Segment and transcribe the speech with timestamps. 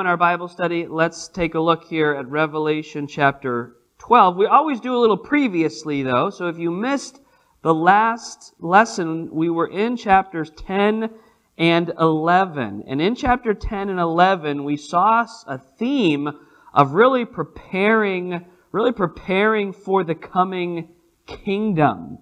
[0.00, 4.36] in our Bible study, let's take a look here at Revelation chapter 12.
[4.36, 7.18] We always do a little previously, though, so if you missed
[7.62, 11.08] the last lesson, we were in chapters 10
[11.56, 12.84] and 11.
[12.86, 16.28] And in chapter 10 and 11, we saw a theme
[16.74, 20.90] of really preparing, really preparing for the coming
[21.26, 22.18] kingdom.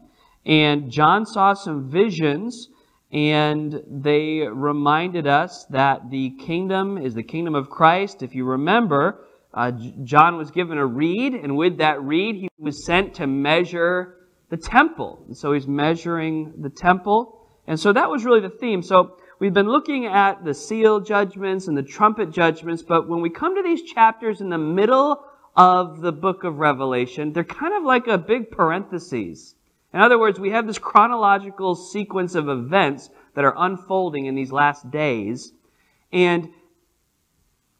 [0.47, 2.69] And John saw some visions
[3.15, 8.25] and they reminded us that the kingdom is the kingdom of Christ.
[8.25, 9.25] If you remember,
[9.55, 9.71] uh,
[10.03, 14.17] John was given a reed, and with that reed, he was sent to measure
[14.51, 15.23] the temple.
[15.29, 17.47] And so he's measuring the temple.
[17.69, 18.83] And so that was really the theme.
[18.83, 23.31] So we've been looking at the seal judgments and the trumpet judgments, but when we
[23.31, 25.25] come to these chapters in the middle
[25.57, 29.55] of the book of Revelation, they're kind of like a big parenthesis.
[29.95, 34.51] In other words, we have this chronological sequence of events that are unfolding in these
[34.51, 35.53] last days.
[36.13, 36.49] And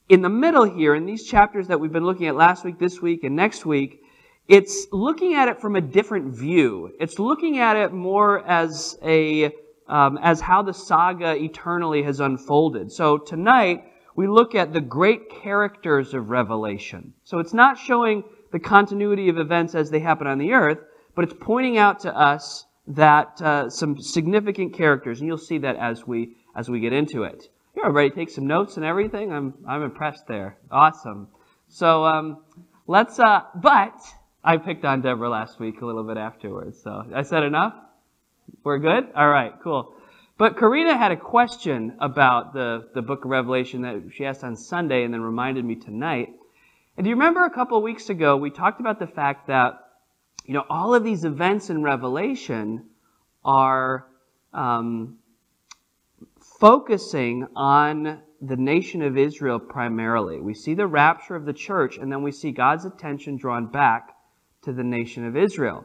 [0.09, 3.03] in the middle here, in these chapters that we've been looking at last week, this
[3.03, 4.01] week, and next week,
[4.47, 6.93] it's looking at it from a different view.
[7.01, 9.53] It's looking at it more as a
[9.89, 12.93] um, as how the saga eternally has unfolded.
[12.93, 13.85] So tonight
[14.15, 17.13] we look at the great characters of Revelation.
[17.25, 20.79] So it's not showing the continuity of events as they happen on the earth,
[21.15, 25.77] but it's pointing out to us that uh, some significant characters, and you'll see that
[25.77, 27.49] as we as we get into it.
[27.75, 29.33] Here, everybody take some notes and everything.
[29.33, 30.59] I'm I'm impressed there.
[30.71, 31.29] Awesome.
[31.69, 32.39] So um,
[32.87, 33.19] let's.
[33.19, 33.99] Uh, but
[34.43, 36.81] I picked on Deborah last week a little bit afterwards.
[36.83, 37.75] So I said enough.
[38.63, 39.09] We're good.
[39.17, 39.53] All right.
[39.63, 39.95] Cool.
[40.37, 44.57] But Karina had a question about the, the book of Revelation that she asked on
[44.57, 46.31] Sunday and then reminded me tonight.
[46.97, 49.84] And do you remember a couple weeks ago we talked about the fact that
[50.45, 52.85] you know, all of these events in Revelation
[53.45, 54.07] are
[54.53, 55.19] um,
[56.61, 60.41] focusing on the nation of Israel primarily.
[60.41, 64.15] We see the rapture of the church, and then we see God's attention drawn back
[64.63, 65.85] to the nation of Israel.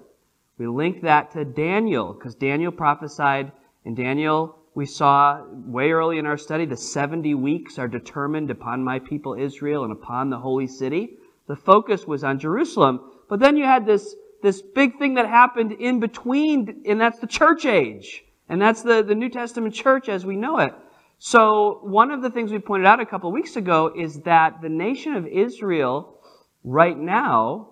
[0.57, 3.53] We link that to Daniel, because Daniel prophesied,
[3.86, 8.83] and Daniel, we saw way early in our study, the 70 weeks are determined upon
[8.83, 11.17] my people Israel and upon the holy city.
[11.47, 12.99] The focus was on Jerusalem.
[13.30, 17.27] But then you had this this big thing that happened in between, and that's the
[17.27, 18.23] church age.
[18.48, 20.73] And that's the, the New Testament church as we know it.
[21.20, 24.61] So, one of the things we pointed out a couple of weeks ago is that
[24.61, 26.22] the nation of Israel,
[26.64, 27.70] right now,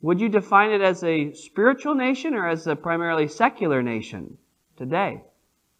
[0.00, 4.36] would you define it as a spiritual nation or as a primarily secular nation
[4.76, 5.22] today?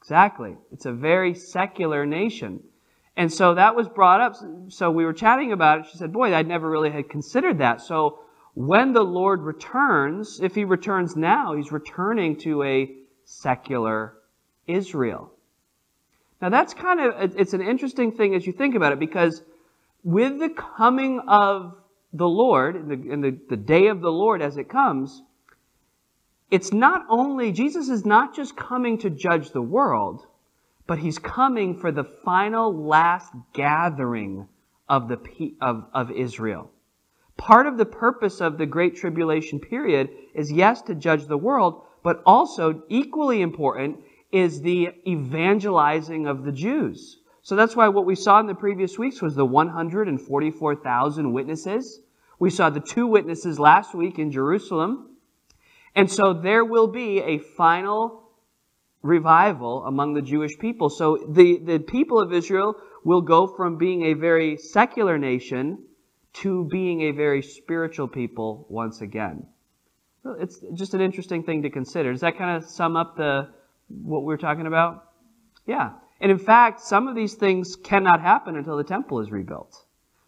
[0.01, 0.57] Exactly.
[0.73, 2.63] It's a very secular nation.
[3.17, 4.37] And so that was brought up.
[4.69, 5.87] So we were chatting about it.
[5.91, 7.81] She said, Boy, I'd never really had considered that.
[7.81, 8.21] So
[8.55, 14.15] when the Lord returns, if he returns now, he's returning to a secular
[14.67, 15.33] Israel.
[16.41, 19.43] Now that's kind of, it's an interesting thing as you think about it because
[20.05, 21.77] with the coming of
[22.13, 25.23] the Lord, in the, in the, the day of the Lord as it comes,
[26.51, 30.27] it's not only, Jesus is not just coming to judge the world,
[30.87, 34.49] but he's coming for the final last gathering
[34.89, 36.71] of, the, of, of Israel.
[37.37, 41.83] Part of the purpose of the Great Tribulation period is, yes, to judge the world,
[42.03, 43.99] but also, equally important,
[44.31, 47.19] is the evangelizing of the Jews.
[47.43, 52.01] So that's why what we saw in the previous weeks was the 144,000 witnesses.
[52.39, 55.17] We saw the two witnesses last week in Jerusalem.
[55.95, 58.23] And so there will be a final
[59.03, 60.89] revival among the Jewish people.
[60.89, 65.85] So the, the people of Israel will go from being a very secular nation
[66.35, 69.47] to being a very spiritual people once again.
[70.39, 72.13] It's just an interesting thing to consider.
[72.13, 73.49] Does that kind of sum up the
[73.89, 75.09] what we're talking about?
[75.67, 75.93] Yeah.
[76.21, 79.85] And in fact, some of these things cannot happen until the temple is rebuilt.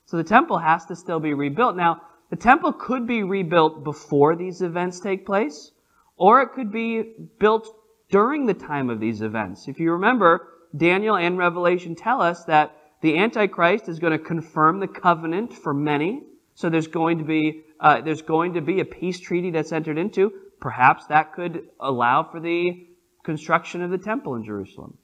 [0.06, 1.76] So the temple has to still be rebuilt.
[1.76, 5.70] Now, the temple could be rebuilt before these events take place,
[6.16, 7.69] or it could be built
[8.10, 9.69] during the time of these events.
[9.69, 14.81] If you remember, Daniel and Revelation tell us that the Antichrist is going to confirm
[14.81, 16.23] the covenant for many.
[16.55, 19.99] So there's going to be uh, there's going to be a peace treaty that's entered
[19.99, 20.32] into.
[20.58, 22.87] Perhaps that could allow for the
[23.23, 24.96] construction of the temple in Jerusalem.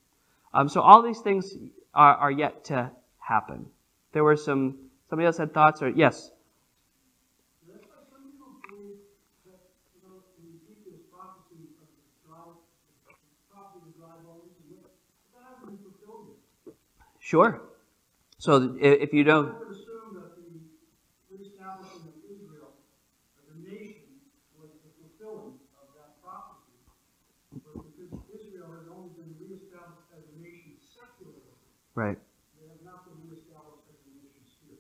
[0.55, 1.53] Um, so all these things
[1.93, 3.67] are, are yet to happen.
[4.13, 4.79] There were some
[5.11, 6.31] somebody else had thoughts or yes.
[17.19, 17.61] Sure.
[18.41, 19.55] So if you don't.
[31.95, 32.17] Right.
[32.59, 34.79] They have not been reestablished as a nation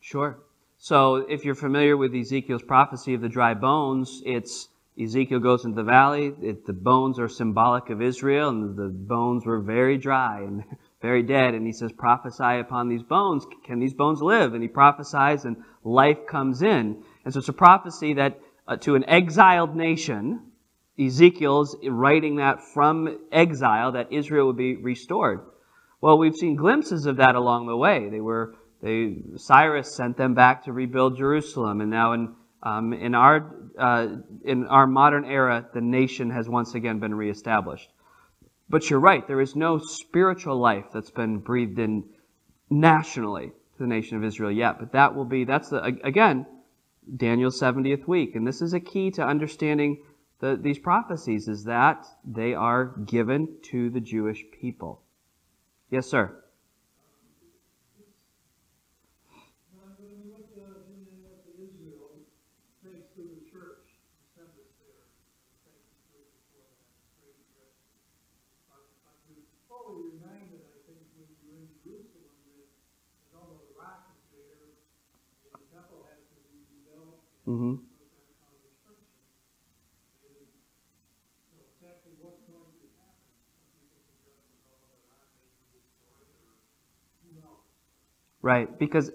[0.00, 0.38] Sure.
[0.78, 4.68] So if you're familiar with Ezekiel's prophecy of the dry bones, it's
[5.00, 6.34] Ezekiel goes into the valley.
[6.42, 10.64] It, the bones are symbolic of Israel, and the bones were very dry and
[11.02, 11.54] very dead.
[11.54, 13.46] And he says, Prophesy upon these bones.
[13.64, 14.54] Can these bones live?
[14.54, 17.02] And he prophesies, and life comes in.
[17.24, 20.52] And so it's a prophecy that uh, to an exiled nation,
[20.98, 25.40] Ezekiel's writing that from exile, that Israel would be restored.
[26.00, 28.08] Well, we've seen glimpses of that along the way.
[28.10, 32.34] They were, they, Cyrus sent them back to rebuild Jerusalem, and now in
[32.66, 34.08] um, in, our, uh,
[34.44, 37.88] in our modern era, the nation has once again been reestablished.
[38.68, 42.04] But you're right, there is no spiritual life that's been breathed in
[42.68, 44.78] nationally to the nation of Israel yet.
[44.78, 46.46] But that will be, that's the, again,
[47.16, 48.34] Daniel's 70th week.
[48.34, 50.02] And this is a key to understanding
[50.40, 55.00] the, these prophecies, is that they are given to the Jewish people.
[55.90, 56.42] Yes, sir.
[77.46, 77.76] Mm-hmm.
[88.40, 89.10] Right, because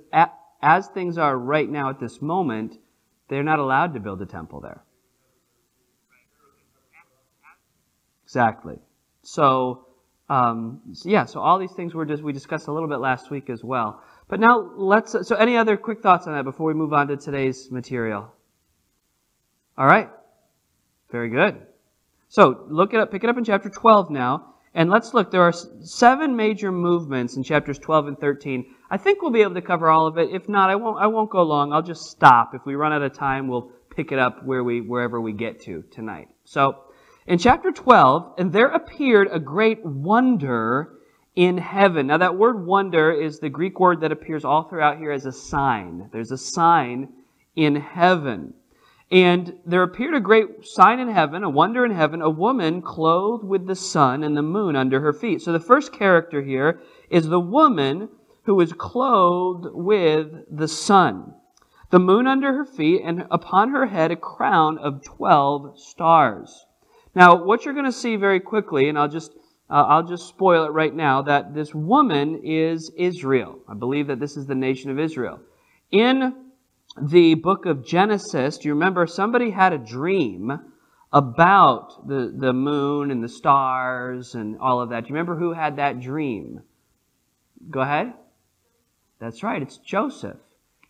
[0.62, 2.78] as things are right now at this moment,
[3.30, 4.84] they're not allowed to build a temple there.
[8.24, 8.80] Exactly.
[9.24, 9.86] So,
[10.30, 13.50] um, yeah, so all these things were just, we discussed a little bit last week
[13.50, 14.02] as well.
[14.32, 17.18] But now let's, so any other quick thoughts on that before we move on to
[17.18, 18.32] today's material?
[19.78, 20.10] All right.
[21.12, 21.62] Very good.
[22.30, 24.54] So look it up, pick it up in chapter 12 now.
[24.74, 25.32] And let's look.
[25.32, 28.74] There are seven major movements in chapters 12 and 13.
[28.90, 30.30] I think we'll be able to cover all of it.
[30.32, 31.74] If not, I won't, I won't go long.
[31.74, 32.56] I'll just stop.
[32.56, 35.60] If we run out of time, we'll pick it up where we, wherever we get
[35.64, 36.30] to tonight.
[36.46, 36.86] So,
[37.28, 41.01] in chapter 12, and there appeared a great wonder
[41.36, 42.08] in heaven.
[42.08, 45.32] Now, that word wonder is the Greek word that appears all throughout here as a
[45.32, 46.10] sign.
[46.12, 47.10] There's a sign
[47.56, 48.54] in heaven.
[49.12, 53.44] And there appeared a great sign in heaven, a wonder in heaven, a woman clothed
[53.44, 55.42] with the sun and the moon under her feet.
[55.42, 56.80] So the first character here
[57.10, 58.08] is the woman
[58.44, 61.34] who is clothed with the sun,
[61.90, 66.66] the moon under her feet, and upon her head a crown of 12 stars.
[67.14, 69.34] Now, what you're going to see very quickly, and I'll just
[69.72, 73.60] uh, I'll just spoil it right now that this woman is Israel.
[73.70, 75.40] I believe that this is the nation of Israel.
[75.92, 76.36] In
[77.02, 80.60] the book of Genesis, do you remember somebody had a dream
[81.14, 85.06] about the, the moon and the stars and all of that?
[85.06, 86.64] Do you remember who had that dream?
[87.70, 88.14] Go ahead.
[89.20, 90.38] That's right, it's Joseph.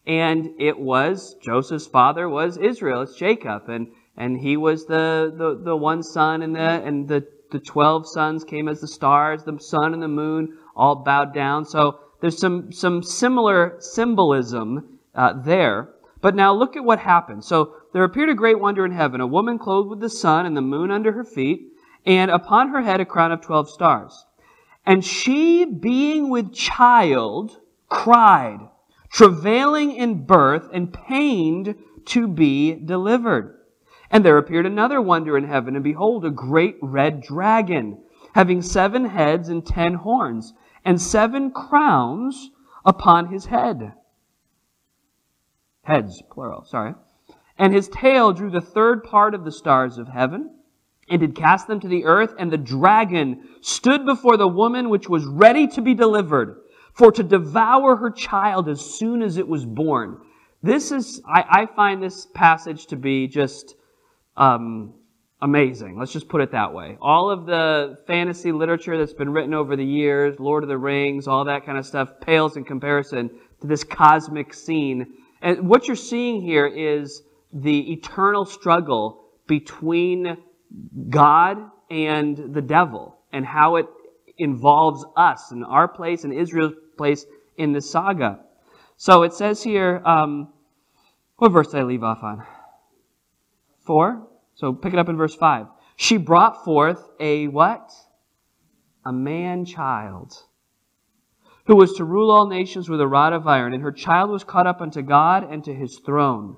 [0.07, 3.69] And it was, Joseph's father was Israel, it's Jacob.
[3.69, 8.07] And, and he was the, the, the one son and the, and the the 12
[8.07, 11.65] sons came as the stars, the sun and the moon all bowed down.
[11.65, 15.89] So there's some, some similar symbolism uh, there.
[16.21, 17.43] But now look at what happened.
[17.43, 20.55] So there appeared a great wonder in heaven, a woman clothed with the sun and
[20.55, 21.73] the moon under her feet,
[22.05, 24.25] and upon her head a crown of 12 stars.
[24.85, 27.59] And she, being with child,
[27.89, 28.59] cried,
[29.11, 31.75] travailing in birth and pained
[32.05, 33.57] to be delivered.
[34.11, 37.97] And there appeared another wonder in heaven, and behold, a great red dragon,
[38.35, 40.53] having seven heads and ten horns,
[40.83, 42.51] and seven crowns
[42.85, 43.93] upon his head.
[45.83, 46.93] Heads, plural, sorry.
[47.57, 50.55] And his tail drew the third part of the stars of heaven,
[51.09, 55.07] and did cast them to the earth, and the dragon stood before the woman which
[55.07, 56.57] was ready to be delivered,
[56.93, 60.17] for to devour her child as soon as it was born.
[60.61, 63.75] This is, I, I find this passage to be just
[64.41, 64.95] um,
[65.39, 65.99] amazing.
[65.99, 66.97] Let's just put it that way.
[66.99, 71.27] All of the fantasy literature that's been written over the years, Lord of the Rings,
[71.27, 73.29] all that kind of stuff, pales in comparison
[73.61, 75.13] to this cosmic scene.
[75.43, 77.21] And what you're seeing here is
[77.53, 80.37] the eternal struggle between
[81.09, 81.59] God
[81.91, 83.85] and the devil and how it
[84.39, 88.39] involves us and our place and Israel's place in the saga.
[88.97, 90.51] So it says here, um,
[91.37, 92.43] what verse did I leave off on?
[93.85, 94.27] 4.
[94.61, 95.65] So pick it up in verse 5.
[95.95, 97.91] She brought forth a what?
[99.03, 100.37] A man child
[101.65, 104.43] who was to rule all nations with a rod of iron, and her child was
[104.43, 106.57] caught up unto God and to his throne.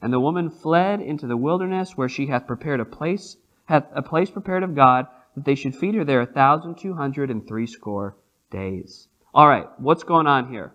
[0.00, 4.02] And the woman fled into the wilderness where she hath prepared a place, hath a
[4.02, 7.44] place prepared of God, that they should feed her there a thousand two hundred and
[7.44, 8.16] threescore
[8.50, 9.08] days.
[9.34, 10.74] All right, what's going on here?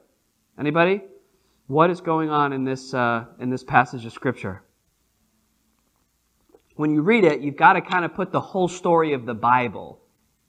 [0.60, 1.02] Anybody?
[1.68, 4.64] what is going on in this, uh, in this passage of Scripture?
[6.78, 9.34] When you read it, you've got to kind of put the whole story of the
[9.34, 10.00] Bible.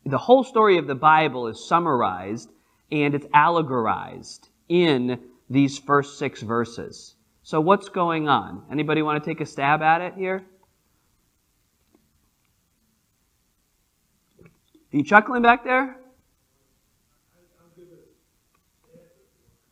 [0.05, 2.51] The whole story of the Bible is summarized
[2.93, 7.15] and it's allegorized in these first six verses.
[7.43, 8.63] So what's going on?
[8.71, 10.45] Anybody want to take a stab at it here?
[14.43, 15.97] Are you chuckling back there?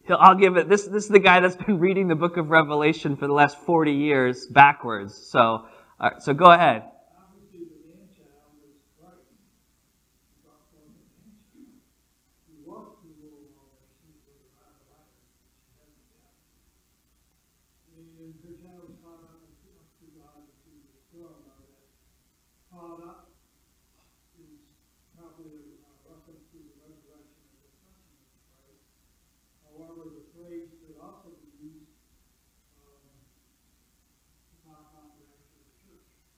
[0.09, 0.69] I'll give it.
[0.69, 3.59] This, this is the guy that's been reading the book of Revelation for the last
[3.59, 5.15] 40 years backwards.
[5.15, 5.67] So,
[6.01, 6.85] uh, so go ahead.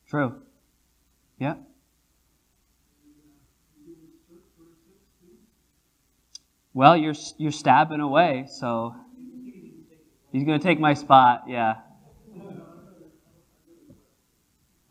[0.09, 0.37] True.
[1.39, 1.57] Yeah.
[6.73, 8.95] Well, you're you're stabbing away, so
[10.33, 11.45] he's going to take my spot.
[11.49, 11.75] Yeah.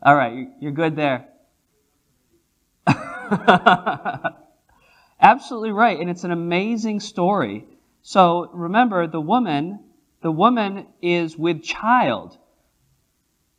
[0.00, 1.26] All right, you're good there.
[5.20, 7.64] Absolutely right, and it's an amazing story.
[8.02, 9.80] So remember, the woman,
[10.20, 12.38] the woman is with child.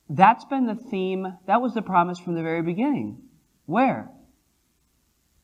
[0.09, 1.27] That's been the theme.
[1.45, 3.21] That was the promise from the very beginning.
[3.65, 4.09] Where?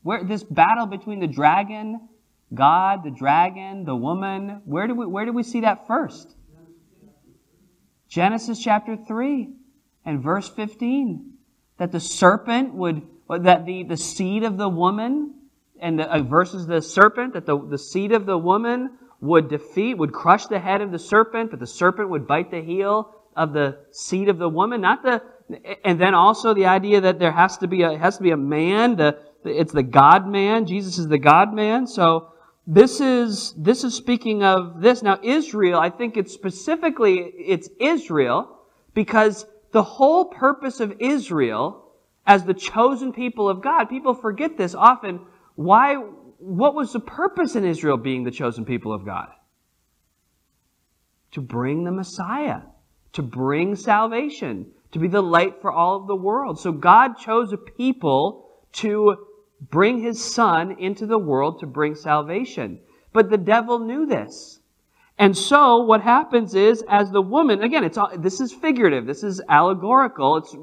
[0.01, 2.09] Where this battle between the dragon,
[2.53, 6.35] God, the dragon, the woman, where do we where do we see that first?
[8.07, 9.49] Genesis chapter 3
[10.05, 11.33] and verse 15
[11.77, 15.33] that the serpent would that the, the seed of the woman
[15.79, 19.95] and the, uh, versus the serpent that the, the seed of the woman would defeat
[19.95, 23.53] would crush the head of the serpent but the serpent would bite the heel of
[23.53, 25.21] the seed of the woman, not the,
[25.83, 28.37] and then also the idea that there has to be a, has to be a
[28.37, 32.31] man, the, it's the God man, Jesus is the God man, so
[32.65, 35.03] this is, this is speaking of this.
[35.03, 38.59] Now Israel, I think it's specifically, it's Israel,
[38.93, 41.91] because the whole purpose of Israel,
[42.25, 45.19] as the chosen people of God, people forget this often,
[45.55, 49.27] why, what was the purpose in Israel being the chosen people of God?
[51.33, 52.61] To bring the Messiah
[53.15, 56.59] to bring salvation, to be the light for all of the world.
[56.59, 59.15] So God chose a people to
[59.61, 62.79] bring his son into the world to bring salvation.
[63.13, 64.59] But the devil knew this.
[65.17, 69.23] And so what happens is, as the woman, again, it's all, this is figurative, this
[69.23, 70.53] is allegorical, it's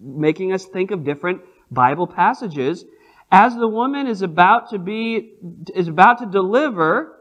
[0.00, 1.40] making us think of different
[1.70, 2.84] Bible passages.
[3.30, 5.34] As the woman is about to be,
[5.72, 7.16] is about to deliver,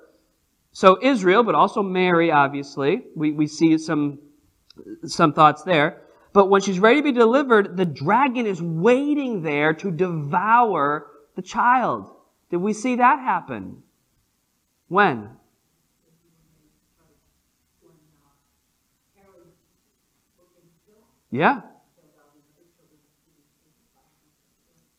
[0.71, 4.17] so Israel, but also Mary, obviously, we, we see some
[5.05, 6.01] some thoughts there.
[6.33, 11.41] But when she's ready to be delivered, the dragon is waiting there to devour the
[11.41, 12.11] child.
[12.49, 13.83] Did we see that happen?
[14.87, 15.29] When?
[21.31, 21.61] Yeah.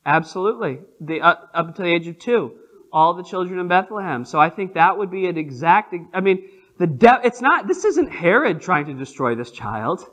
[0.05, 0.81] Absolutely.
[1.01, 2.57] The, uh, up to the age of two.
[2.93, 4.25] All the children in Bethlehem.
[4.25, 7.85] So I think that would be an exact, I mean, the de- it's not, this
[7.85, 10.05] isn't Herod trying to destroy this child.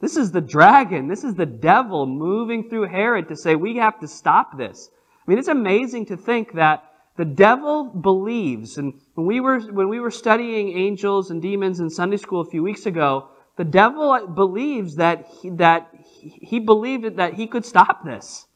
[0.00, 1.08] This is the dragon.
[1.08, 4.90] This is the devil moving through Herod to say, we have to stop this.
[5.26, 6.84] I mean, it's amazing to think that
[7.16, 11.88] the devil believes, and when we were, when we were studying angels and demons in
[11.88, 17.32] Sunday school a few weeks ago, the devil believes that he, that he believed that
[17.32, 18.46] he could stop this.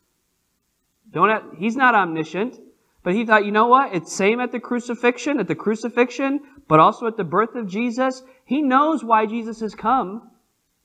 [1.11, 2.61] Don't he's not omniscient,
[3.02, 3.95] but he thought, you know what?
[3.95, 5.40] It's same at the crucifixion.
[5.40, 6.40] At the crucifixion,
[6.71, 8.23] but also at the birth of Jesus.
[8.45, 10.31] He knows why Jesus has come,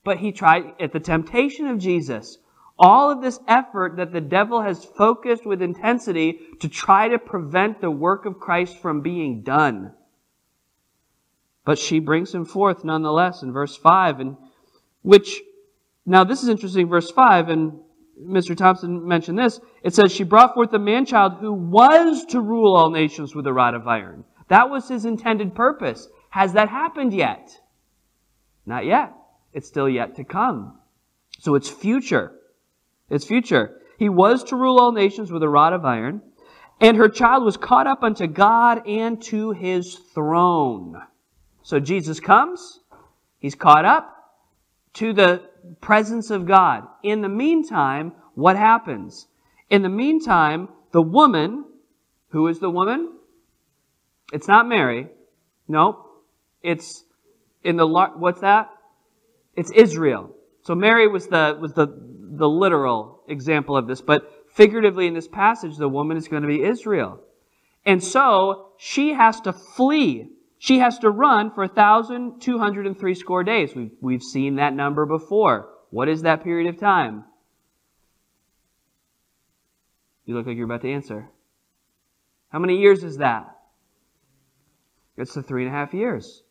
[0.02, 2.38] but he tried at the temptation of Jesus.
[2.76, 7.80] All of this effort that the devil has focused with intensity to try to prevent
[7.80, 9.92] the work of Christ from being done.
[11.64, 14.36] But she brings him forth nonetheless in verse 5, and
[15.02, 15.40] which,
[16.04, 17.78] now this is interesting, verse 5, and
[18.20, 18.56] Mr.
[18.56, 19.60] Thompson mentioned this.
[19.84, 23.46] It says, She brought forth a man child who was to rule all nations with
[23.46, 24.24] a rod of iron.
[24.48, 26.08] That was his intended purpose.
[26.30, 27.60] Has that happened yet?
[28.64, 29.12] Not yet.
[29.52, 30.78] It's still yet to come.
[31.38, 32.32] So it's future.
[33.08, 33.80] It's future.
[33.98, 36.20] He was to rule all nations with a rod of iron,
[36.80, 41.00] and her child was caught up unto God and to his throne.
[41.62, 42.80] So Jesus comes,
[43.38, 44.12] he's caught up
[44.94, 45.42] to the
[45.80, 46.86] presence of God.
[47.02, 49.26] In the meantime, what happens?
[49.70, 51.64] In the meantime, the woman,
[52.28, 53.15] who is the woman?
[54.32, 55.08] It's not Mary.
[55.68, 56.06] No,
[56.62, 57.04] it's
[57.62, 58.70] in the what's that?
[59.54, 60.30] It's Israel.
[60.62, 65.28] So Mary was the was the the literal example of this, but figuratively in this
[65.28, 67.20] passage, the woman is going to be Israel.
[67.84, 70.28] And so she has to flee.
[70.58, 73.74] She has to run for 1,203 score days.
[73.76, 75.68] We've, we've seen that number before.
[75.90, 77.24] What is that period of time?
[80.24, 81.28] You look like you're about to answer.
[82.48, 83.55] How many years is that?
[85.16, 86.42] It's the three and a half years.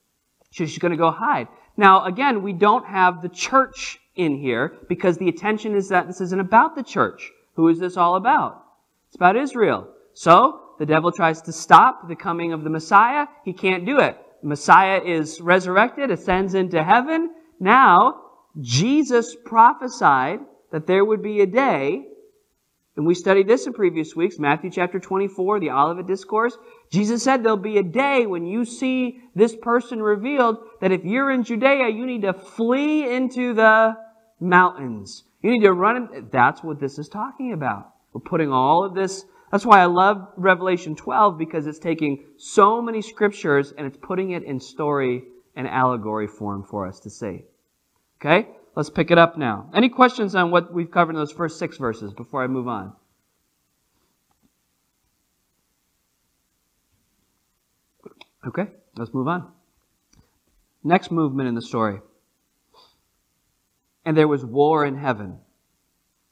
[0.52, 1.48] She's going to go hide.
[1.78, 6.22] Now, again, we don't have the church in here because the attention is that this
[6.22, 7.32] isn't about the church.
[7.56, 8.64] Who is this all about?
[9.08, 9.88] It's about Israel.
[10.14, 13.28] So, the devil tries to stop the coming of the Messiah.
[13.44, 14.18] He can't do it.
[14.42, 17.32] The Messiah is resurrected, ascends into heaven.
[17.60, 18.22] Now,
[18.62, 20.40] Jesus prophesied
[20.72, 22.08] that there would be a day,
[22.98, 26.58] and we studied this in previous weeks, Matthew chapter 24, the Olivet Discourse.
[26.90, 31.32] Jesus said there'll be a day when you see this person revealed that if you're
[31.32, 33.98] in Judea, you need to flee into the
[34.40, 35.26] mountains.
[35.42, 36.30] You need to run.
[36.32, 37.92] That's what this is talking about.
[38.14, 39.26] We're putting all of this.
[39.52, 44.32] That's why I love Revelation 12 because it's taking so many scriptures and it's putting
[44.32, 45.24] it in story
[45.56, 47.44] and allegory form for us to see.
[48.22, 48.48] Okay?
[48.76, 49.70] Let's pick it up now.
[49.74, 52.94] Any questions on what we've covered in those first six verses before I move on?
[58.46, 59.52] Okay, let's move on.
[60.84, 62.00] Next movement in the story
[64.06, 65.40] and there was war in heaven.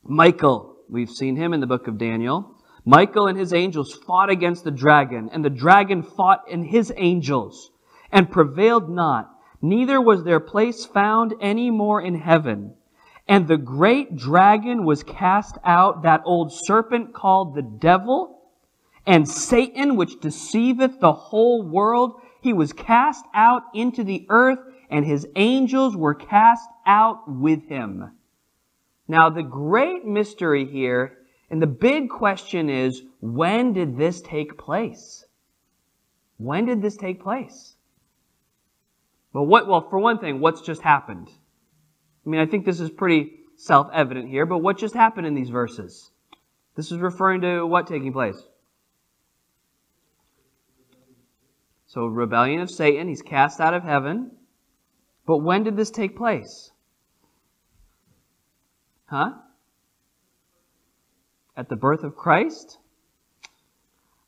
[0.04, 2.56] Michael, we've seen him in the book of Daniel.
[2.86, 7.72] Michael and his angels fought against the dragon, and the dragon fought in his angels,
[8.12, 9.33] and prevailed not.
[9.64, 12.74] Neither was their place found any more in heaven.
[13.30, 18.42] And the great dragon was cast out, that old serpent called the devil,
[19.08, 22.20] and Satan, which deceiveth the whole world.
[22.42, 28.12] He was cast out into the earth, and his angels were cast out with him.
[29.08, 35.24] Now, the great mystery here, and the big question is when did this take place?
[36.36, 37.73] When did this take place?
[39.34, 41.28] Well, what, well, for one thing, what's just happened?
[42.26, 45.34] I mean, I think this is pretty self evident here, but what just happened in
[45.34, 46.12] these verses?
[46.76, 48.42] This is referring to what taking place?
[51.88, 54.32] So, rebellion of Satan, he's cast out of heaven.
[55.26, 56.72] But when did this take place?
[59.06, 59.34] Huh?
[61.56, 62.80] At the birth of Christ?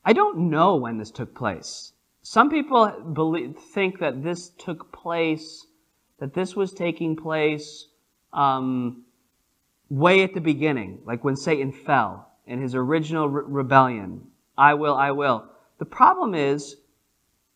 [0.03, 1.91] I don't know when this took place.
[2.25, 5.67] Some people believe, think that this took place,
[6.19, 7.87] that this was taking place
[8.33, 9.03] um,
[9.89, 14.21] way at the beginning, like when Satan fell in his original re- rebellion.
[14.57, 15.45] I will, I will.
[15.77, 16.77] The problem is,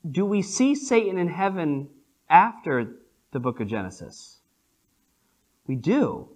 [0.09, 1.89] do we see Satan in heaven
[2.29, 2.95] after
[3.31, 4.37] the book of Genesis?
[5.65, 6.29] We do.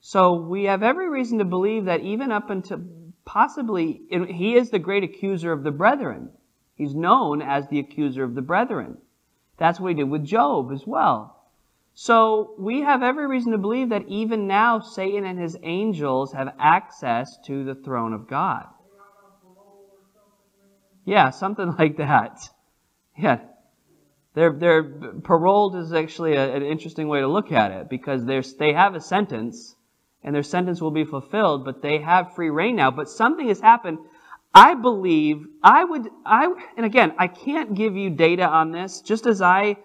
[0.00, 2.80] So we have every reason to believe that even up until
[3.26, 6.30] possibly, he is the great accuser of the brethren.
[6.80, 8.96] He's known as the accuser of the brethren.
[9.58, 11.36] That's what he did with Job as well.
[11.92, 16.54] So we have every reason to believe that even now Satan and his angels have
[16.58, 18.64] access to the throne of God.
[21.04, 22.40] Yeah, something like that.
[23.14, 23.40] Yeah,
[24.32, 24.82] they're, they're,
[25.22, 29.02] paroled is actually a, an interesting way to look at it because they have a
[29.02, 29.76] sentence
[30.24, 32.90] and their sentence will be fulfilled, but they have free reign now.
[32.90, 33.98] But something has happened.
[34.54, 39.26] I believe, I would, I, and again, I can't give you data on this, just
[39.26, 39.76] as I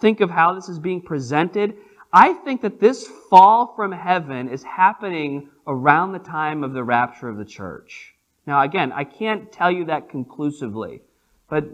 [0.00, 1.76] think of how this is being presented.
[2.12, 7.28] I think that this fall from heaven is happening around the time of the rapture
[7.28, 8.14] of the church.
[8.46, 11.02] Now, again, I can't tell you that conclusively.
[11.48, 11.64] But,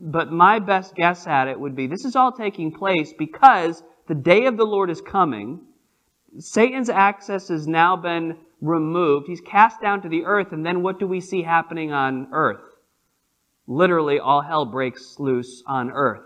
[0.00, 4.14] but my best guess at it would be this is all taking place because the
[4.14, 5.60] day of the Lord is coming.
[6.38, 9.26] Satan's access has now been removed.
[9.26, 12.60] He's cast down to the earth, and then what do we see happening on earth?
[13.66, 16.22] Literally, all hell breaks loose on earth.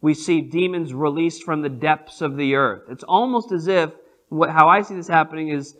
[0.00, 2.84] We see demons released from the depths of the earth.
[2.88, 3.90] It's almost as if
[4.28, 5.76] what, how I see this happening is,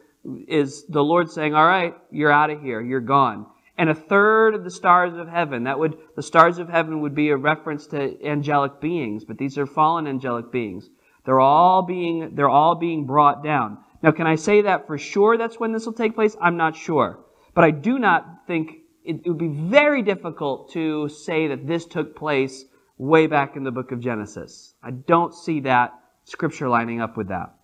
[0.48, 3.46] is the Lord saying, All right, you're out of here, you're gone
[3.80, 5.64] and a third of the stars of heaven.
[5.64, 9.56] That would, the stars of heaven would be a reference to angelic beings, but these
[9.56, 10.90] are fallen angelic beings.
[11.24, 13.78] They're all being, they're all being brought down.
[14.02, 16.36] Now, can I say that for sure that's when this will take place?
[16.40, 17.20] I'm not sure.
[17.54, 22.16] But I do not think it, would be very difficult to say that this took
[22.16, 22.64] place
[22.96, 24.74] way back in the book of Genesis.
[24.82, 25.92] I don't see that
[26.24, 27.54] scripture lining up with that.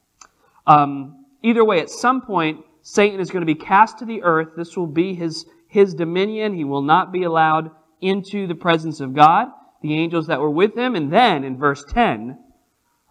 [0.66, 4.50] Um, either way, at some point, Satan is going to be cast to the earth.
[4.56, 6.54] This will be his his dominion.
[6.54, 7.70] He will not be allowed
[8.00, 9.48] into the presence of God,
[9.82, 10.94] the angels that were with him.
[10.94, 12.38] And then in verse 10,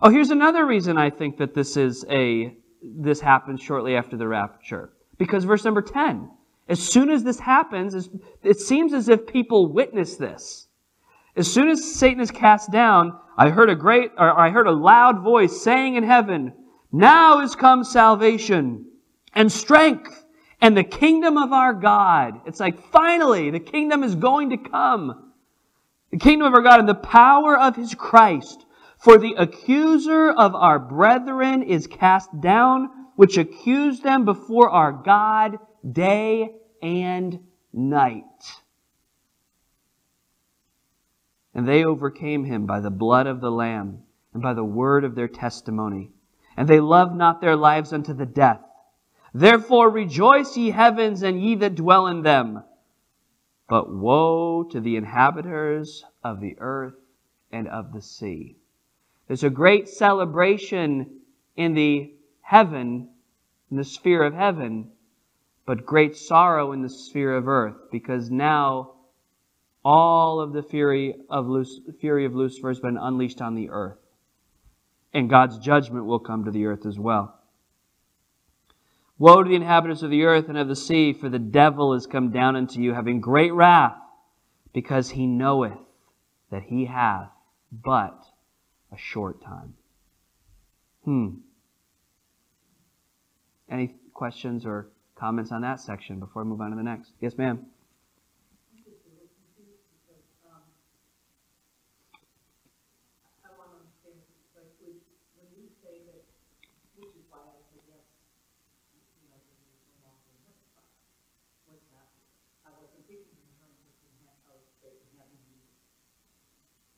[0.02, 2.56] Oh, here's another reason I think that this is a
[2.98, 4.92] this happens shortly after the rapture.
[5.18, 6.30] Because verse number 10,
[6.68, 8.10] as soon as this happens,
[8.44, 10.68] it seems as if people witness this.
[11.36, 14.72] As soon as Satan is cast down, I heard a great, or I heard a
[14.72, 16.54] loud voice saying in heaven,
[16.92, 18.86] Now is come salvation
[19.34, 20.26] and strength
[20.62, 22.42] and the kingdom of our God.
[22.46, 25.34] It's like finally the kingdom is going to come.
[26.12, 28.65] The kingdom of our God and the power of his Christ.
[29.06, 35.60] For the accuser of our brethren is cast down, which accused them before our God
[35.88, 37.40] day and
[37.72, 38.24] night.
[41.54, 44.02] And they overcame him by the blood of the Lamb
[44.34, 46.10] and by the word of their testimony.
[46.58, 48.62] And they loved not their lives unto the death.
[49.36, 52.64] Therefore rejoice, ye heavens, and ye that dwell in them.
[53.70, 56.96] But woe to the inhabitants of the earth
[57.52, 58.58] and of the sea.
[59.28, 61.22] There's a great celebration
[61.56, 63.10] in the heaven,
[63.72, 64.92] in the sphere of heaven,
[65.66, 68.92] but great sorrow in the sphere of earth, because now
[69.84, 73.98] all of the fury of, Luc- fury of Lucifer has been unleashed on the earth.
[75.14, 77.40] And God's judgment will come to the earth as well.
[79.18, 82.06] Woe to the inhabitants of the earth and of the sea, for the devil is
[82.06, 83.96] come down unto you, having great wrath,
[84.74, 85.78] because he knoweth
[86.52, 87.30] that he hath
[87.72, 88.26] but
[88.92, 89.74] a short time.
[91.04, 91.30] Hmm.
[93.70, 97.12] Any questions or comments on that section before I move on to the next?
[97.20, 97.66] Yes, ma'am.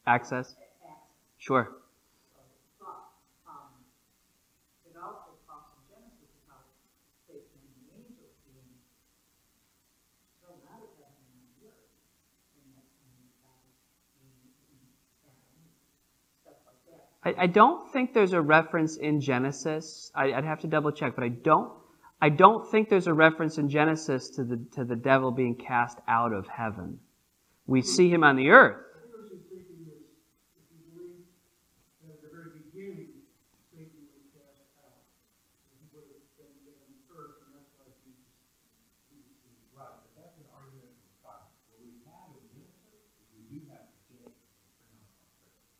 [0.07, 0.55] Access?
[1.47, 1.71] Sure.
[17.23, 20.11] I, don't think there's a reference in Genesis.
[20.13, 21.71] I, would have to double check, but I don't.
[22.21, 25.99] I don't think there's a reference in Genesis to the to the devil being cast
[26.07, 26.99] out of heaven.
[27.65, 28.86] We see him on the earth.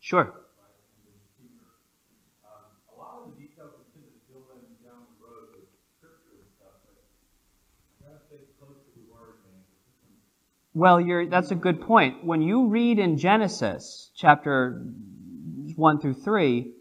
[0.07, 0.33] Sure.
[10.73, 12.23] Well, that's a good point.
[12.23, 14.81] When you read in Genesis chapter
[15.75, 16.71] 1 through 3,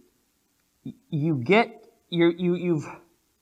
[1.11, 2.87] you get, you you, you've,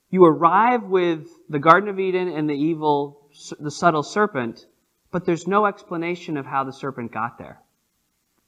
[0.08, 3.28] you arrive with the Garden of Eden and the evil,
[3.60, 4.64] the subtle serpent,
[5.10, 7.60] but there's no explanation of how the serpent got there.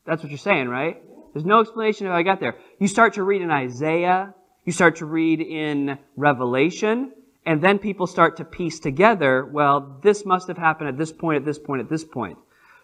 [0.06, 1.02] That's what you're saying, right?
[1.36, 2.56] There's no explanation of how I got there.
[2.80, 7.12] You start to read in Isaiah, you start to read in Revelation,
[7.44, 11.36] and then people start to piece together, well, this must have happened at this point,
[11.36, 12.38] at this point, at this point.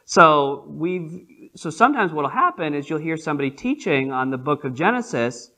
[0.04, 4.74] So we've, so sometimes what'll happen is you'll hear somebody teaching on the book of
[4.74, 5.50] Genesis,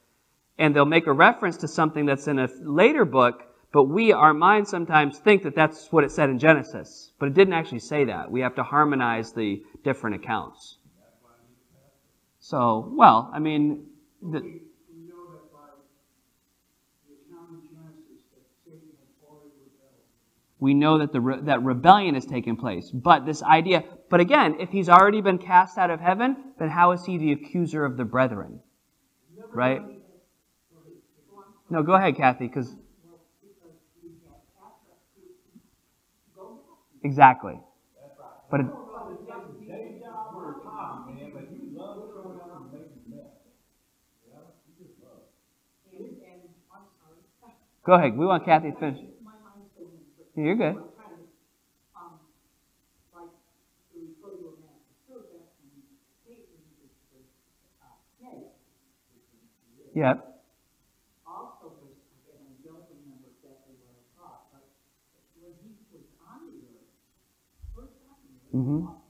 [0.56, 4.34] and they'll make a reference to something that's in a later book, but we, our
[4.34, 7.10] minds sometimes think that that's what it said in Genesis.
[7.18, 8.30] But it didn't actually say that.
[8.30, 10.78] We have to harmonize the different accounts.
[12.44, 13.86] So, well, I mean,
[14.20, 14.60] the,
[20.60, 22.90] we know that the re- that rebellion has taken place.
[22.90, 26.90] But this idea, but again, if he's already been cast out of heaven, then how
[26.90, 28.60] is he the accuser of the brethren?
[29.54, 29.80] Right?
[31.70, 32.76] No, go ahead, Kathy, because
[37.02, 37.58] exactly.
[38.50, 38.66] But it,
[47.84, 48.16] go ahead.
[48.16, 49.00] We want Kathy to finish.
[50.36, 50.78] You're good.
[59.94, 60.34] Yep.
[68.52, 69.03] Also,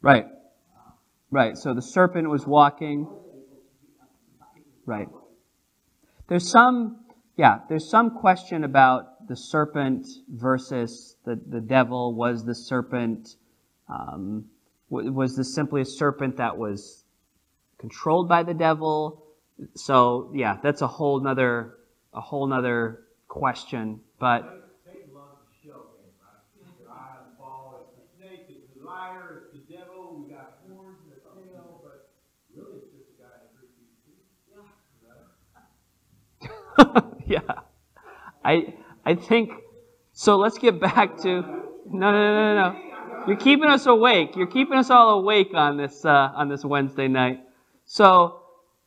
[0.00, 0.26] Right.
[1.30, 1.58] Right.
[1.58, 3.08] So the serpent was walking.
[4.86, 5.08] Right.
[6.28, 7.04] There's some,
[7.36, 12.14] yeah, there's some question about the serpent versus the, the devil.
[12.14, 13.36] Was the serpent,
[13.88, 14.46] um,
[14.88, 17.04] was this simply a serpent that was
[17.78, 19.24] controlled by the devil?
[19.74, 21.74] So yeah, that's a whole nother,
[22.14, 24.00] a whole nother question.
[24.18, 24.57] But
[37.26, 37.40] yeah.
[38.44, 39.52] I I think
[40.12, 41.42] so let's get back to
[41.90, 42.80] no no no no.
[43.26, 44.36] You're keeping us awake.
[44.36, 47.40] You're keeping us all awake on this uh, on this Wednesday night.
[47.84, 48.40] So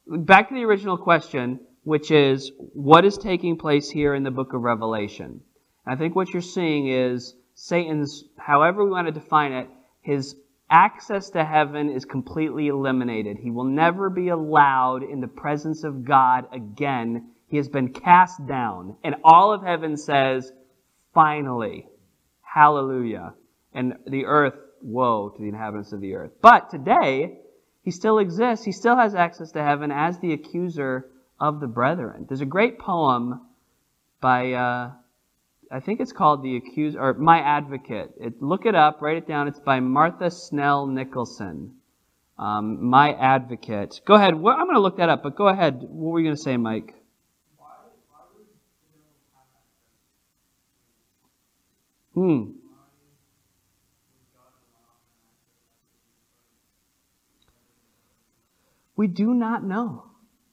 [0.08, 4.54] back to the original question, which is what is taking place here in the book
[4.54, 5.42] of Revelation.
[5.86, 9.68] I think what you're seeing is Satan's, however we want to define it,
[10.02, 10.36] his
[10.70, 13.38] access to heaven is completely eliminated.
[13.38, 18.48] He will never be allowed in the presence of God again he has been cast
[18.48, 18.96] down.
[19.04, 20.52] And all of heaven says,
[21.14, 21.86] finally,
[22.42, 23.34] hallelujah.
[23.74, 26.32] And the earth, woe to the inhabitants of the earth.
[26.42, 27.38] But today,
[27.84, 28.66] he still exists.
[28.66, 31.10] He still has access to heaven as the accuser
[31.40, 32.26] of the brethren.
[32.28, 33.42] There's a great poem
[34.22, 34.92] by, uh,
[35.72, 38.12] I think it's called The Accuser, or My Advocate.
[38.20, 39.48] It, look it up, write it down.
[39.48, 41.76] It's by Martha Snell Nicholson.
[42.40, 44.02] Um, My Advocate.
[44.06, 44.34] Go ahead.
[44.34, 45.82] I'm going to look that up, but go ahead.
[45.82, 46.96] What were you going to say, Mike?
[52.14, 52.52] Hmm.
[58.96, 60.06] We do not know.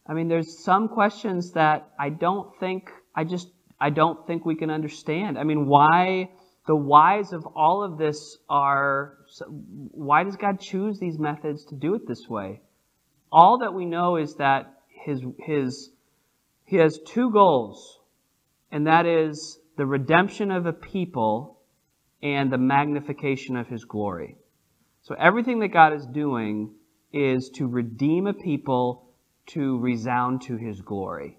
[0.06, 4.54] I mean, there's some questions that I don't think, I just, I don't think we
[4.54, 5.38] can understand.
[5.38, 6.30] I mean, why,
[6.66, 9.18] the whys of all of this are,
[9.48, 12.62] why does God choose these methods to do it this way?
[13.30, 15.90] All that we know is that his, his,
[16.64, 17.98] he has two goals,
[18.72, 21.60] and that is the redemption of a people
[22.20, 24.36] and the magnification of his glory.
[25.02, 26.74] So everything that God is doing
[27.12, 29.08] is to redeem a people
[29.46, 31.38] to resound to his glory.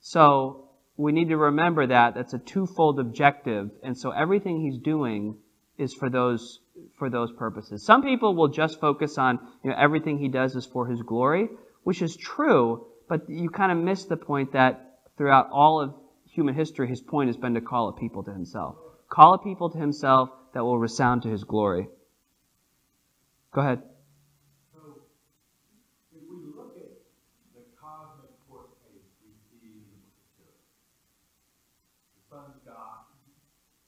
[0.00, 5.36] So we need to remember that that's a twofold objective, and so everything he's doing
[5.78, 6.58] is for those
[6.98, 7.84] for those purposes.
[7.84, 11.50] Some people will just focus on you know everything he does is for his glory,
[11.84, 15.94] which is true, but you kind of miss the point that throughout all of
[16.36, 18.76] human history, his point has been to call a people to himself.
[19.08, 21.88] Call a people to himself that will resound to his glory.
[23.52, 23.82] Go ahead.
[24.74, 25.00] So,
[26.12, 26.92] if we look at
[27.54, 29.96] the cosmic court case we see in the
[30.36, 30.52] book of
[32.12, 33.08] the Son's God,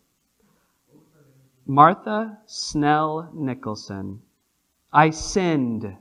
[1.66, 4.22] Martha Snell Nicholson.
[4.92, 5.96] I sinned.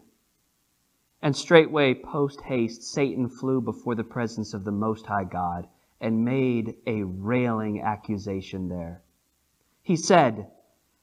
[1.23, 5.69] And straightway, post haste, Satan flew before the presence of the Most High God
[6.01, 9.03] and made a railing accusation there.
[9.85, 10.49] He said,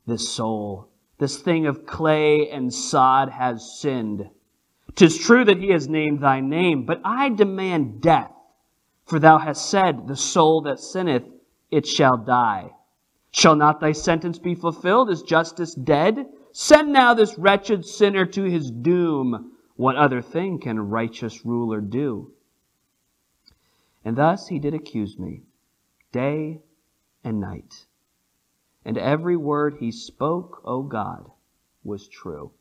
[0.06, 4.30] This soul, this thing of clay and sod has sinned.
[4.94, 8.34] Tis true that he has named thy name, but I demand death.
[9.06, 11.24] For thou hast said, The soul that sinneth,
[11.72, 12.72] it shall die.
[13.32, 15.10] Shall not thy sentence be fulfilled?
[15.10, 16.28] Is justice dead?
[16.52, 19.52] Send now this wretched sinner to his doom.
[19.76, 22.34] What other thing can righteous ruler do?
[24.04, 25.44] And thus he did accuse me,
[26.12, 26.62] day
[27.24, 27.86] and night.
[28.84, 31.30] And every word he spoke, O God,
[31.84, 32.52] was true.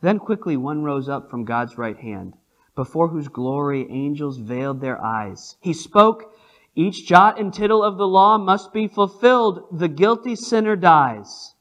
[0.00, 2.34] Then quickly one rose up from God's right hand,
[2.74, 5.56] before whose glory angels veiled their eyes.
[5.60, 6.34] He spoke,
[6.76, 9.66] Each jot and tittle of the law must be fulfilled.
[9.70, 11.54] The guilty sinner dies.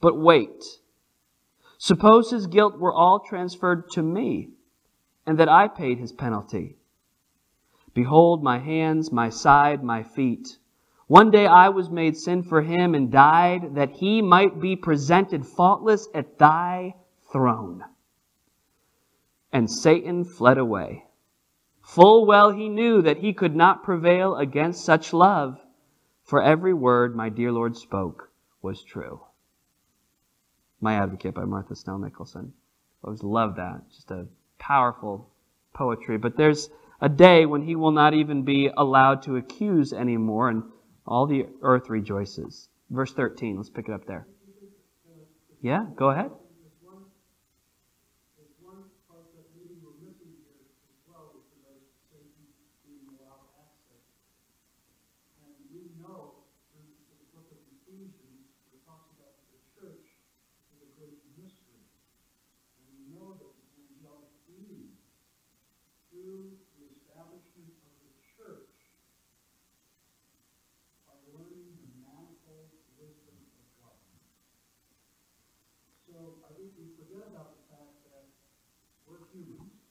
[0.00, 0.64] But wait.
[1.78, 4.50] Suppose his guilt were all transferred to me,
[5.26, 6.76] and that I paid his penalty.
[7.94, 10.58] Behold, my hands, my side, my feet.
[11.06, 15.46] One day I was made sin for him and died, that he might be presented
[15.46, 16.96] faultless at thy
[17.32, 17.82] throne.
[19.52, 21.07] And Satan fled away.
[21.88, 25.58] Full well he knew that he could not prevail against such love,
[26.22, 29.22] for every word my dear Lord spoke was true.
[30.82, 32.52] My Advocate by Martha Snell Nicholson.
[33.02, 33.90] I always love that.
[33.90, 34.26] Just a
[34.58, 35.30] powerful
[35.72, 36.18] poetry.
[36.18, 36.68] But there's
[37.00, 40.64] a day when he will not even be allowed to accuse anymore, and
[41.06, 42.68] all the earth rejoices.
[42.90, 44.28] Verse 13, let's pick it up there.
[45.62, 46.32] Yeah, go ahead.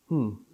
[0.08, 0.48] Hmm.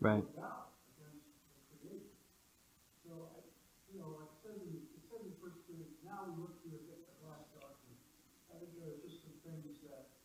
[0.00, 0.24] Right.
[0.32, 1.28] God against
[1.68, 2.16] the Creator.
[3.04, 3.44] So, I,
[3.92, 6.80] you know, like it says in, it says in First Corinthians, now we look through
[6.88, 8.00] a glass darkly.
[8.48, 10.16] I think there are just some things that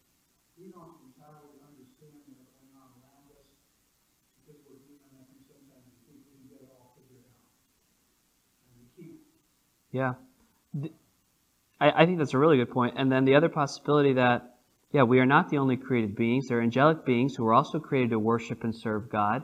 [0.56, 3.52] we don't entirely understand that are going on around us
[4.40, 5.12] because we're human.
[5.12, 7.52] I think sometimes we think we can get it all figured out.
[8.72, 9.28] And we can't.
[9.96, 10.16] Yeah.
[11.80, 12.96] I, I think that's a really good point.
[12.98, 14.58] And then the other possibility that,
[14.92, 16.50] yeah, we are not the only created beings.
[16.50, 19.44] There are angelic beings who are also created to worship and serve God.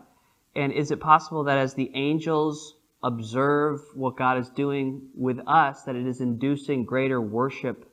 [0.53, 5.83] And is it possible that as the angels observe what God is doing with us,
[5.83, 7.89] that it is inducing greater worship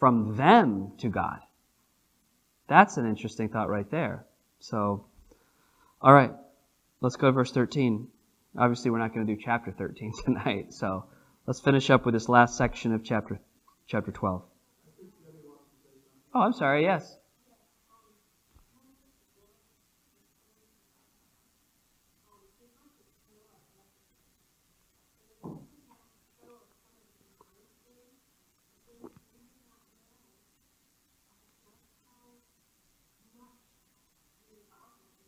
[0.00, 1.38] from them to God?
[2.66, 4.26] That's an interesting thought right there.
[4.58, 5.06] So,
[6.02, 6.32] all right,
[7.00, 8.08] let's go to verse 13.
[8.58, 11.04] Obviously, we're not going to do chapter 13 tonight, so
[11.50, 13.40] let's finish up with this last section of chapter
[13.88, 14.40] chapter 12.
[16.32, 16.84] Oh, I'm sorry.
[16.84, 17.16] Yes.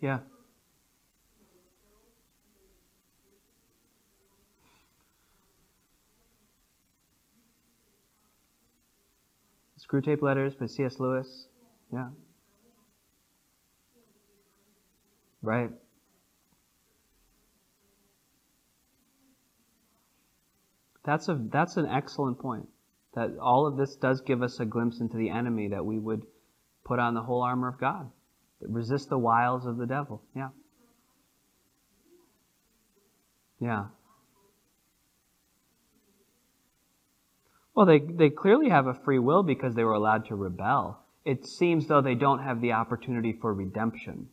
[0.01, 0.21] Yeah.
[9.87, 10.99] Screwtape Letters by C.S.
[10.99, 11.47] Lewis.
[11.93, 12.09] Yeah.
[15.43, 15.71] Right.
[21.05, 22.69] That's a that's an excellent point.
[23.15, 26.23] That all of this does give us a glimpse into the enemy that we would
[26.85, 28.11] put on the whole armor of God.
[28.61, 30.23] Resist the wiles of the devil.
[30.37, 30.49] Yeah.
[33.61, 33.87] Yeah.
[37.75, 41.03] Well, they, they clearly have a free will because they were allowed to rebel.
[41.25, 44.29] It seems though they don't have the opportunity for redemption.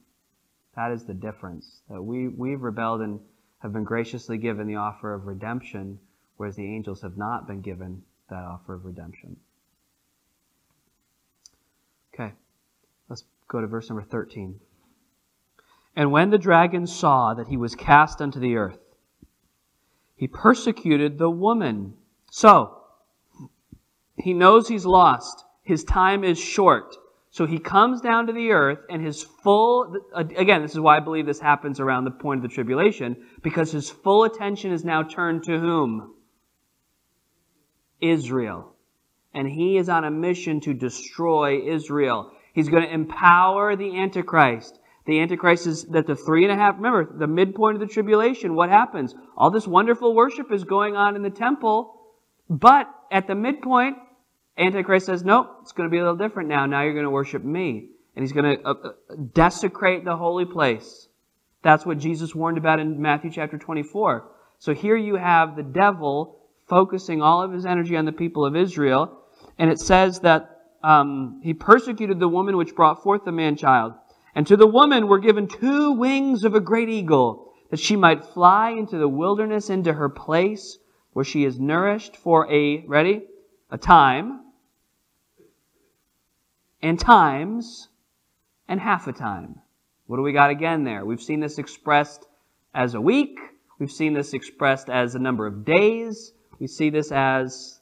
[0.76, 1.82] That is the difference.
[1.90, 3.20] That we, we've rebelled and
[3.60, 6.00] have been graciously given the offer of redemption,
[6.38, 9.38] whereas the angels have not been given that offer of redemption.
[12.14, 12.34] Okay,
[13.08, 14.60] let's go to verse number 13.
[15.96, 18.80] And when the dragon saw that he was cast unto the earth,
[20.16, 21.94] he persecuted the woman.
[22.32, 22.79] So,
[24.22, 25.46] he knows he's lost.
[25.64, 26.96] His time is short.
[27.32, 31.00] So he comes down to the earth and his full, again, this is why I
[31.00, 35.04] believe this happens around the point of the tribulation, because his full attention is now
[35.04, 36.16] turned to whom?
[38.02, 38.74] Israel.
[39.34, 42.32] And he is on a mission to destroy Israel.
[42.54, 44.80] He's going to empower the Antichrist.
[45.06, 48.56] The Antichrist is that the three and a half, remember, the midpoint of the tribulation,
[48.56, 49.14] what happens?
[49.38, 51.96] All this wonderful worship is going on in the temple,
[52.50, 53.98] but at the midpoint,
[54.60, 56.66] Antichrist says, nope, it's going to be a little different now.
[56.66, 57.90] Now you're going to worship me.
[58.16, 58.92] and he's going to uh, uh,
[59.34, 61.08] desecrate the holy place.
[61.62, 64.30] That's what Jesus warned about in Matthew chapter 24.
[64.58, 68.56] So here you have the devil focusing all of his energy on the people of
[68.56, 69.24] Israel,
[69.58, 70.50] and it says that
[70.84, 73.94] um, he persecuted the woman which brought forth the man child.
[74.36, 78.26] And to the woman were given two wings of a great eagle, that she might
[78.26, 80.78] fly into the wilderness into her place,
[81.14, 83.24] where she is nourished for a, ready?
[83.72, 84.42] A time,
[86.82, 87.90] and times,
[88.68, 89.62] and half a time.
[90.08, 91.06] What do we got again there?
[91.06, 92.26] We've seen this expressed
[92.74, 93.40] as a week.
[93.80, 96.34] We've seen this expressed as a number of days.
[96.60, 97.80] We see this as,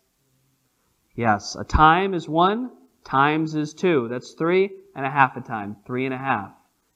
[1.15, 2.71] yes, a time is one,
[3.03, 4.07] times is two.
[4.09, 6.51] That's three and a half a time, three and a half.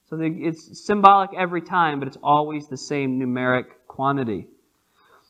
[0.09, 4.47] So it's symbolic every time, but it's always the same numeric quantity.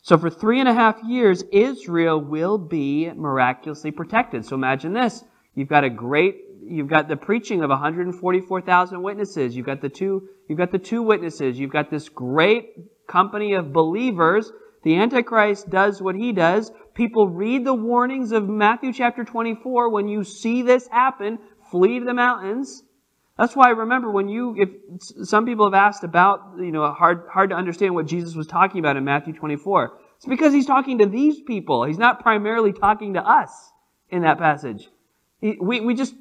[0.01, 4.43] So for three and a half years, Israel will be miraculously protected.
[4.45, 5.23] So imagine this.
[5.53, 9.55] You've got a great you've got the preaching of 144,000 witnesses.
[9.55, 11.59] You've got the two, you've got the two witnesses.
[11.59, 14.51] You've got this great company of believers.
[14.83, 16.71] The Antichrist does what he does.
[16.93, 19.89] People read the warnings of Matthew chapter 24.
[19.91, 22.83] When you see this happen, flee to the mountains.
[23.37, 27.49] That's why remember when you, if some people have asked about, you know, hard, hard
[27.51, 29.97] to understand what Jesus was talking about in Matthew 24.
[30.17, 31.85] It's because he's talking to these people.
[31.85, 33.71] He's not primarily talking to us
[34.09, 34.87] in that passage.
[35.41, 36.13] We, we just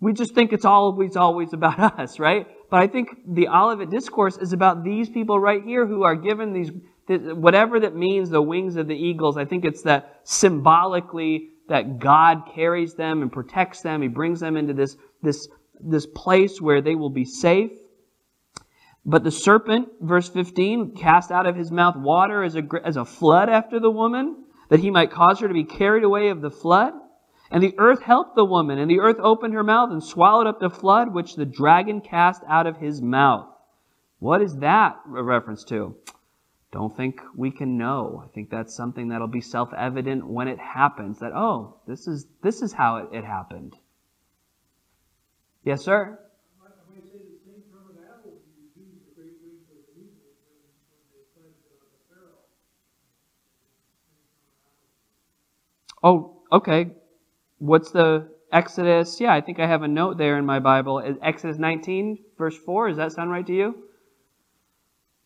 [0.00, 2.46] we just think it's always, always about us, right?
[2.70, 6.52] But I think the Olivet Discourse is about these people right here who are given
[6.52, 6.70] these,
[7.08, 9.36] whatever that means, the wings of the eagles.
[9.36, 14.02] I think it's that symbolically that God carries them and protects them.
[14.02, 15.48] He brings them into this, this,
[15.80, 17.72] this place where they will be safe.
[19.04, 23.04] But the serpent, verse 15, cast out of his mouth water as a, as a
[23.04, 26.50] flood after the woman, that he might cause her to be carried away of the
[26.50, 26.92] flood.
[27.50, 30.60] And the earth helped the woman, and the earth opened her mouth and swallowed up
[30.60, 33.48] the flood which the dragon cast out of his mouth.
[34.20, 35.96] What is that a reference to?
[36.70, 38.22] Don't think we can know.
[38.24, 41.18] I think that's something that'll be self-evident when it happens.
[41.18, 43.76] That oh, this is this is how it, it happened.
[45.64, 46.18] Yes, sir.
[56.02, 56.92] Oh, okay
[57.60, 59.20] what's the Exodus?
[59.20, 61.16] Yeah, I think I have a note there in my Bible.
[61.22, 62.88] Exodus 19, verse 4.
[62.88, 63.84] Does that sound right to you?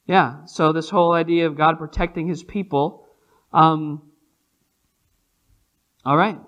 [0.06, 3.06] Yeah, so this whole idea of God protecting his people.
[3.52, 4.02] Um,
[6.04, 6.38] all right.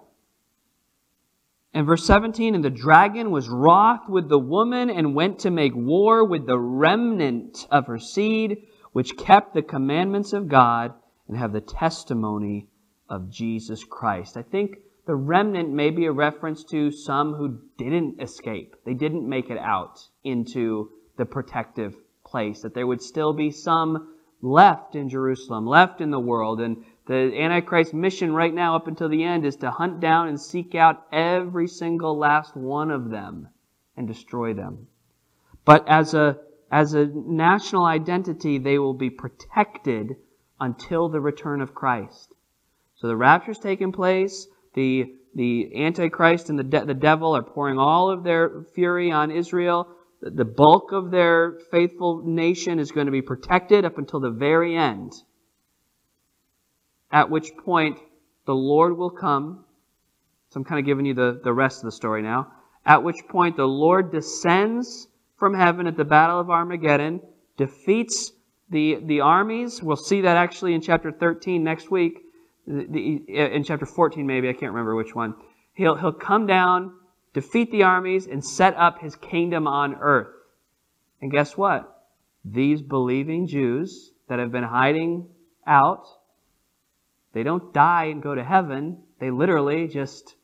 [1.73, 5.75] And verse 17, and the dragon was wroth with the woman and went to make
[5.75, 10.95] war with the remnant of her seed, which kept the commandments of God
[11.29, 12.69] and have the testimony
[13.09, 14.37] of Jesus Christ.
[14.37, 18.75] I think the remnant may be a reference to some who didn't escape.
[18.85, 24.15] They didn't make it out into the protective place, that there would still be some
[24.43, 26.61] left in Jerusalem, left in the world.
[26.61, 30.41] And the Antichrist mission right now up until the end is to hunt down and
[30.41, 33.49] seek out every single last one of them
[33.97, 34.89] and destroy them.
[35.65, 36.39] But as a,
[36.71, 40.17] as a national identity, they will be protected
[40.59, 42.35] until the return of Christ.
[42.97, 44.49] So the rapture's taken place.
[44.77, 49.31] The, the Antichrist and the, de- the devil are pouring all of their fury on
[49.31, 49.89] Israel.
[50.21, 54.77] The bulk of their faithful nation is going to be protected up until the very
[54.77, 55.13] end.
[57.11, 57.99] At which point,
[58.45, 59.65] the Lord will come.
[60.51, 62.53] So I'm kind of giving you the, the rest of the story now.
[62.85, 65.09] At which point, the Lord descends
[65.39, 67.23] from heaven at the Battle of Armageddon,
[67.57, 68.33] defeats
[68.69, 69.83] the, the armies.
[69.83, 72.26] We'll see that actually in chapter 13 next week
[72.67, 75.35] in chapter 14 maybe, I can't remember which one.
[75.75, 76.95] He'll, he'll come down,
[77.33, 80.35] defeat the armies, and set up his kingdom on earth.
[81.21, 82.07] And guess what?
[82.45, 85.29] These believing Jews that have been hiding
[85.67, 86.07] out,
[87.33, 89.03] they don't die and go to heaven.
[89.21, 90.35] They literally just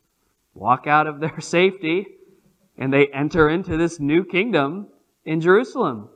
[0.54, 2.06] walk out of their safety
[2.76, 4.88] and they enter into this new kingdom
[5.24, 6.08] in Jerusalem.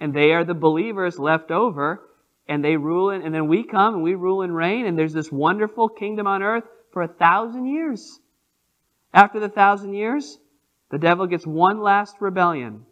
[0.00, 2.02] And they are the believers left over
[2.46, 5.32] and they rule and then we come and we rule and reign, and there's this
[5.32, 8.20] wonderful kingdom on earth for a thousand years.
[9.12, 10.38] After the thousand years,
[10.90, 12.84] the devil gets one last rebellion.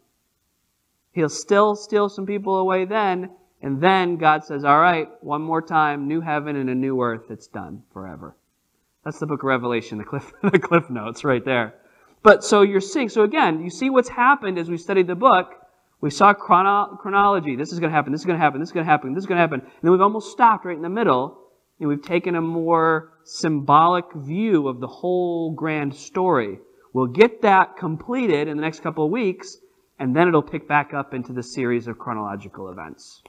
[1.13, 3.31] He'll still steal some people away then,
[3.61, 7.31] and then God says, All right, one more time, new heaven and a new earth.
[7.31, 8.37] It's done forever.
[9.05, 11.75] That's the book of Revelation, the cliff, the cliff notes right there.
[12.23, 15.55] But so you're seeing, so again, you see what's happened as we studied the book.
[16.03, 17.55] We saw chrono- chronology.
[17.55, 18.11] This is going to happen.
[18.11, 18.61] This is going to happen.
[18.61, 19.15] This is going to happen.
[19.15, 19.61] This is going to happen.
[19.61, 21.39] And then we've almost stopped right in the middle,
[21.79, 26.59] and we've taken a more symbolic view of the whole grand story.
[26.93, 29.57] we'll get that completed in the next couple of weeks,
[29.99, 33.23] and then it'll pick back up into the series of chronological events.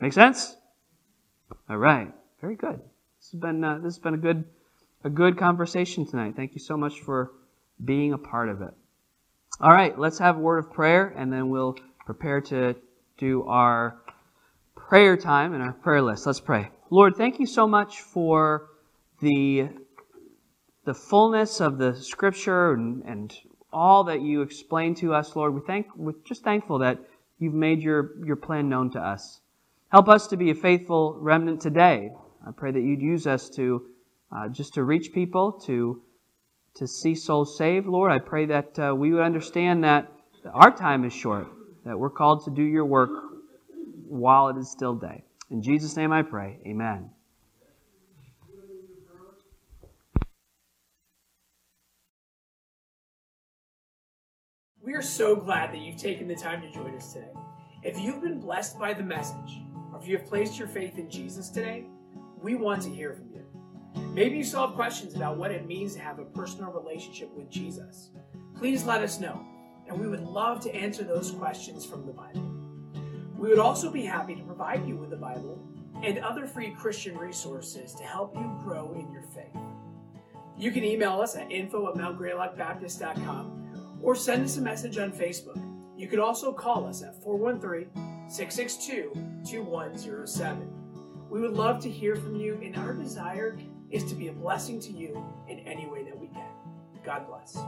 [0.00, 0.56] Make sense?
[1.68, 2.10] All right.
[2.40, 2.80] Very good.
[3.20, 4.44] This has been uh, this has been a good
[5.04, 6.34] a good conversation tonight.
[6.34, 7.30] Thank you so much for
[7.84, 8.74] being a part of it.
[9.60, 12.74] All right, let's have a word of prayer, and then we'll prepare to
[13.18, 14.02] do our
[14.74, 16.26] prayer time and our prayer list.
[16.26, 16.70] Let's pray.
[16.90, 18.70] Lord, thank you so much for
[19.20, 19.68] the
[20.84, 23.32] the fullness of the Scripture and, and
[23.72, 25.54] all that you explain to us, Lord.
[25.54, 26.98] We thank we're just thankful that
[27.38, 29.40] you've made your your plan known to us.
[29.90, 32.10] Help us to be a faithful remnant today.
[32.46, 33.86] I pray that you'd use us to
[34.34, 36.02] uh, just to reach people, to
[36.74, 38.10] to see souls saved, Lord.
[38.10, 40.10] I pray that uh, we would understand that
[40.52, 41.46] our time is short,
[41.84, 43.10] that we're called to do your work
[44.08, 45.24] while it is still day.
[45.50, 46.58] In Jesus' name I pray.
[46.66, 47.10] Amen.
[54.80, 57.30] We are so glad that you've taken the time to join us today.
[57.84, 59.60] If you've been blessed by the message,
[59.92, 61.84] or if you have placed your faith in Jesus today,
[62.42, 63.51] we want to hear from you.
[63.94, 67.50] Maybe you still have questions about what it means to have a personal relationship with
[67.50, 68.10] Jesus.
[68.56, 69.44] Please let us know,
[69.88, 72.48] and we would love to answer those questions from the Bible.
[73.36, 75.60] We would also be happy to provide you with the Bible
[76.02, 79.56] and other free Christian resources to help you grow in your faith.
[80.56, 85.60] You can email us at info at mountgreylockbaptist.com or send us a message on Facebook.
[85.96, 87.88] You can also call us at 413
[88.28, 89.12] 662
[89.48, 90.68] 2107.
[91.30, 93.56] We would love to hear from you, and our desire
[93.92, 96.50] is to be a blessing to you in any way that we can.
[97.04, 97.58] God bless.